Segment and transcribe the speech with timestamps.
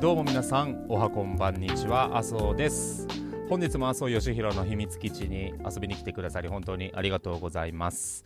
[0.00, 2.16] どうも皆さんおはこんばんにちは。
[2.16, 3.08] 麻生です。
[3.48, 8.24] 本日も麻生義弘の秘密基地に遊びに来てくださり本当にありがとうございます。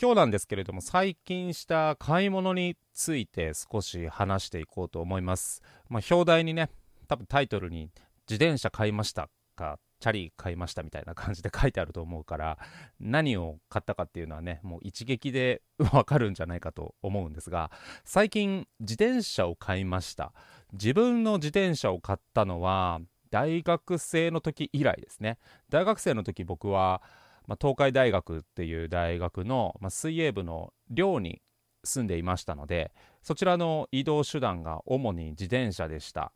[0.00, 5.62] 今日なんですけれども最近した買い物について少し話していこうと思います。
[5.88, 6.70] まあ、表題にね
[7.08, 7.90] 多分タイトルに
[8.30, 9.28] 自転車買いました。
[9.62, 12.58] かチャリ買いましたみたいな感じで書いてあると思うから
[12.98, 15.62] 何を買ったかっていうのはねもう一撃で
[15.92, 17.70] わかるんじゃないかと思うんですが
[18.04, 20.32] 最近自転車を買いました。
[20.72, 25.38] 自分の自転車を買ったのは大学生の時以来ですね。
[25.68, 27.00] 大学生の時僕は、
[27.46, 31.42] まあ、東海大学っていう大学の、まあ、水泳部の寮に
[31.84, 32.92] 住んでいましたので
[33.22, 36.32] そちらの移動手段が主に自転車でした。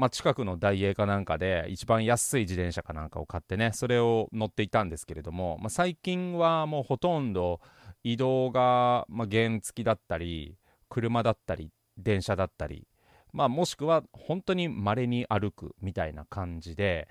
[0.00, 7.60] まあ、近くのダイエーかなんかで一番安い自転車かなんかを買ってねそれを乗っていたんですけれども、まあ、最近はもうほとんど
[8.02, 10.56] 移動が、まあ、原付だったり
[10.88, 12.88] 車だったり電車だったり、
[13.34, 17.06] まあ、もしくは本当に稀に歩くみたいな感じで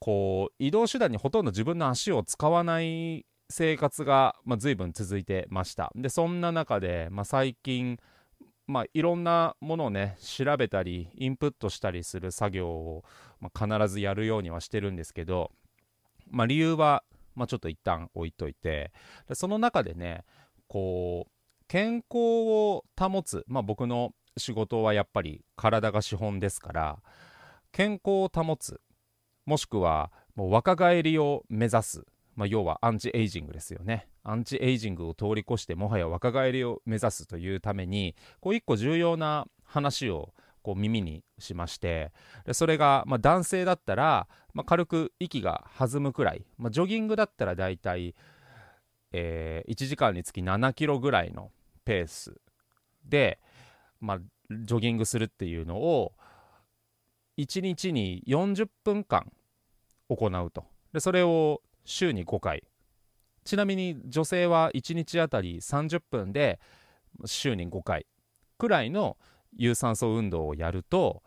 [0.00, 5.92] こう移動手段にほとんど自分の足を使わない生活が、まあ、随分続いてました。
[5.94, 8.00] でそんな中で、まあ、最近
[8.66, 13.04] まあ、いろんなものをね調べたりインプットしたりする作業を、
[13.40, 15.52] まあ、必ずやるようにはしてるんですけど、
[16.30, 18.92] まあ、理由は、まあ、ちょっと一旦置いといて
[19.28, 20.24] でその中でね
[20.66, 21.30] こう
[21.68, 26.98] 健康を保つ、まあ、僕の仕事はやっぱり体が資本ですから
[27.72, 28.80] 健康を保つ
[29.44, 32.04] もしくはもう若返りを目指す
[32.36, 34.08] まあ、要はアンチエイジングですよね。
[34.22, 42.12] アンチエイジングを通り越してもはや若返りを目指すというためにこう一個重要な話をこう耳にしまして
[42.44, 48.16] でそれが、まあ、男性だったら、まあ、軽く息が弾むくらい、まあ、ジョギングだったらだいたい、
[49.12, 51.52] えー、1時間につき7キロぐらいの
[51.84, 52.34] ペース
[53.04, 53.38] で、
[54.00, 54.18] まあ、
[54.50, 56.12] ジョギングするっていうのを
[57.38, 59.30] 1日に40分間
[60.08, 62.64] 行うとでそれを週に5回
[63.44, 66.60] ちなみに女性は1日あたり30分で
[67.24, 68.06] 週に5回
[68.58, 69.16] くらいの
[69.56, 71.22] 有酸素運動をやると、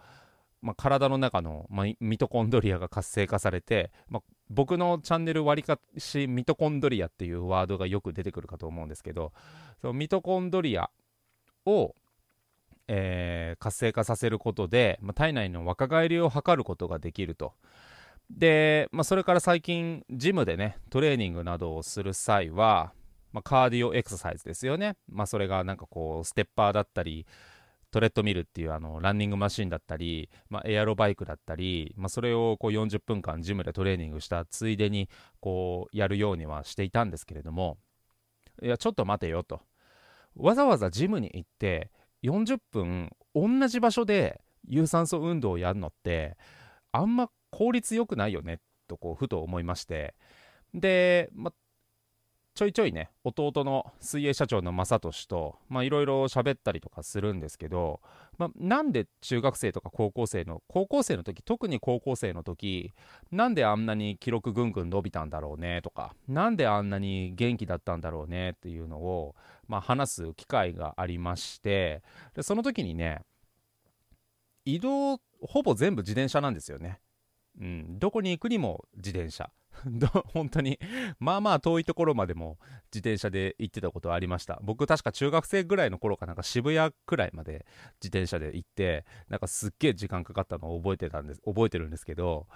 [0.61, 9.31] まあ、体の中の、まあ、ミトコンドリアが活性化されて、まあ、僕のチャンネル割りかしミトコンドリアっていうワードがよく出てくるかと思うんですけど
[9.81, 10.89] そのミトコンドリア
[11.65, 11.95] を、
[12.87, 17.53] えー、活性化させることで、ま、体内の若返りを図ることができると。
[18.29, 22.93] で、まあ、それから最近ジムでねトレーニングなどをする際は、
[23.31, 27.25] まあ、カーディオエクササイズですよね、まあ、それがなんかこうステッパーだったり
[27.91, 35.09] トレッドミルっていうあのランニングマシンだったり、まあ、エアロバイクだったり、まあ、それをこう40分間ジムでトレーニングしたついでに
[35.39, 37.77] こうやるようにはしていたんですけれども
[38.61, 39.61] いやちょっと待てよと。
[40.35, 41.91] わざわざジムに行って
[42.23, 46.37] 40分同じ場所で有酸素運動をやるのって
[46.91, 50.15] あんま効率良くないよねとこうふと思いまして。
[50.73, 51.51] で、ま、
[52.55, 58.01] ちょいちょいね弟の水泳社長の正俊といろいろ喋ったりとかするんですけど、
[58.37, 62.91] ま、なんで中学生とか高校生の高校生の時特に高校生の時
[63.31, 69.35] なんであんなに記録ぐんぐん伸びたんだろうねとかなんであんなに元気だったんだろうねっていうのを、
[69.67, 72.01] ま、話す機会がありまして。
[72.35, 73.21] でその時にね
[74.65, 76.99] 移動ほぼ全部自転車なんですよね。
[77.59, 79.51] うん、どこに行くにも自転車。
[80.33, 80.77] 本当に
[81.19, 82.57] まあまあ遠いところまでも
[82.93, 84.59] 自転車で行ってたことはありました。
[84.61, 87.65] 僕確か中学生ぐらいの頃かなんか渋谷くらいまで
[88.01, 92.47] 自転車で行ってなんかすっげえ時間かかったのを覚えてたんです覚えてるんですけど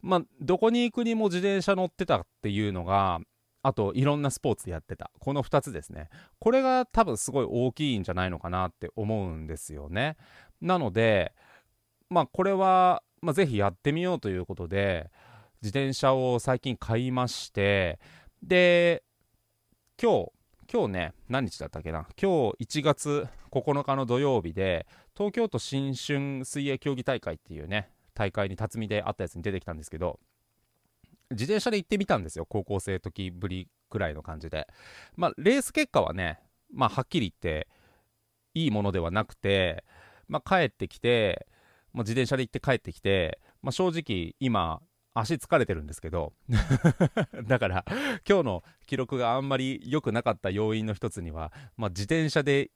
[0.00, 3.20] まあどこに行くにも自転車乗ってたっていうのが
[3.62, 5.10] あといろんなスポーツやってた。
[5.20, 6.08] この2つですね。
[6.40, 10.16] これが多分すごい大きいんじゃないのかなって思うんですよね。
[10.60, 11.32] なので
[12.10, 15.10] まあこれはまあ、ぜひやってみようということで
[15.62, 18.00] 自転車を最近買いまして
[18.42, 19.04] で
[20.00, 20.32] 今日
[20.72, 22.06] 今日ね何日だったっけな？
[22.20, 24.86] 今日1月9日の土曜日で
[25.16, 30.18] 東京都新春水泳競技大会っていうね大会に辰巳であったやつに出てきたんですけど
[31.30, 34.66] 自転車で行ってみたんですよ高校生時ぶりくらいの感じで。
[35.14, 36.40] まあレース結果はね
[36.72, 37.68] まあはっきり言って
[38.54, 39.84] いいものではなくて
[40.26, 41.46] まあ帰ってきて
[41.92, 44.80] まあ、自転車で行って帰ってきて、まあ、正直今
[45.14, 46.32] 足疲れてるんですけど
[47.46, 47.84] だから
[48.28, 52.70] 今日の記録があんまり良くなかった要因の一つには、まあ、自転車で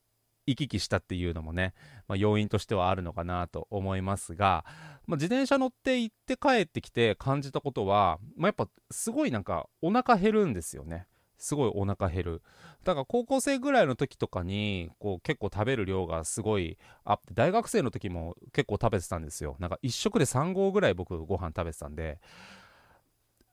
[0.46, 1.74] 行き来したっていうのもね、
[2.06, 4.64] まあ、要因としてはあるのかなと思いますが、
[5.06, 11.06] まあ、自転車乗って行って帰ってきて感じたことは、まあ、やっぱすごいなんかお腹減るんですよね。
[11.38, 12.42] すごいお腹減る。
[12.84, 19.56] だから高校生ぐらいの時とかにこう結構食べる量がすごいあって大学生の時も結構食べてたんですよ。
[19.58, 22.20] なんか1食で3合ぐらい僕ご飯食べてたんで。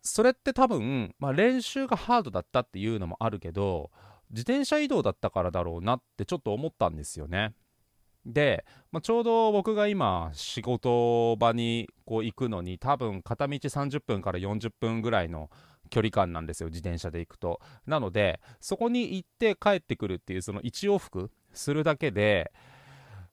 [0.06, 3.90] それって多分、まあ、練習がハードだったっていうのもあるけど
[4.32, 7.54] 自転車移動だったからだろうなってちょっと思ったんですよね。
[8.26, 15.50] で、まあ、ちょうど僕が今仕事場にこう行くのに多分片道30分から40分ぐらいの
[15.90, 17.60] 距離感なんですよ自転車で行くと。
[17.86, 22.52] なのでそこに行って帰ってくるっていうその1往復するだけで、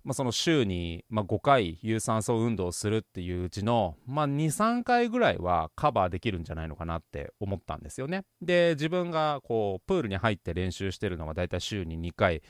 [0.05, 8.25] まあ、その週に、ま5回有酸素運動をするっていううちの、まあ、23回ぐらいはカバーできるんじゃないのかなって思ったんですよね。
[8.41, 12.43] で自分がこうプールに入って練習してるのはだいたい週に2回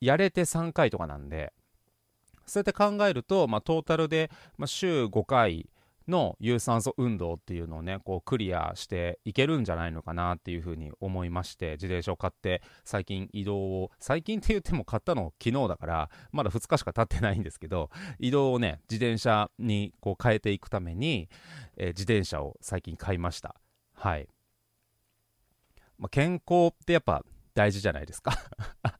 [0.00, 1.52] やれて3回とかなんで
[2.46, 5.68] そうやって考えると、まあ、トータルで、まあ、週5回
[6.08, 21.28] の有酸素運動っていうのをねこうクリアしていけるんじゃないのかなっていうふうに思いまして自転車を買って最近移動を最近って言っても買ったの昨日だからまだ2日しか経ってないんですけど移動をね自転車にこう変えていくために、
[21.76, 23.56] えー、自転車を最近買いました。
[23.94, 24.28] はい、
[25.98, 27.24] まあ、健康ってやっぱ
[27.54, 28.32] 大事じゃないですか。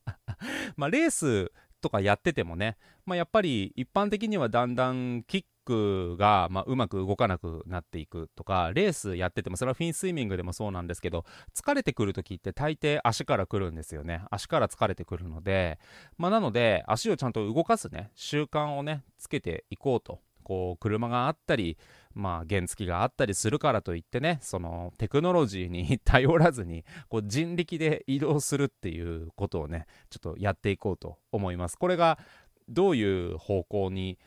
[0.76, 11.24] まあレースとかやっててもね、まあ、やっぱり一般的にはだんだんキックが、まあ、うまく動かなくなっていくとかレースやっててもそれはフィンスイミングでもそうなんですけど
[11.54, 14.22] 疲れてくる時って大抵足からくるんですよね。
[14.30, 15.78] 足から疲れてくるので、
[16.16, 20.20] まあ、なので足をちゃんと動かすね習慣をねつけていこうと。
[20.46, 21.76] こう車があったり
[22.14, 31.76] まあ原付があったりするからといってねそのテクノロジーに 頼らずにこう人力で移動するっていうことをねちょっとやっていこうと思います。
[31.76, 32.20] これが
[32.68, 34.18] どういう方向に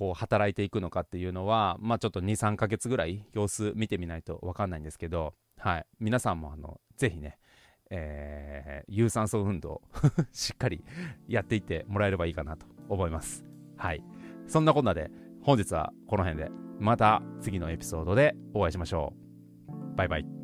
[0.00, 5.86] こう働いていくのかっていうのはまあちょっと23ヶ月ぐらい様子見てみないと分かんないんですけどはい。
[6.00, 7.36] 皆さんもあのぜひね
[7.90, 9.82] えー、有酸素運動
[10.32, 10.82] しっかり
[11.28, 13.44] やっていってもらえればいいかなと思います。
[13.76, 14.02] はい。
[14.46, 15.10] そんなこんなで
[15.42, 19.12] 本日はこの辺でまた次のエピソードでお会いしましょ
[19.68, 19.96] う。
[19.96, 20.39] バイバイ。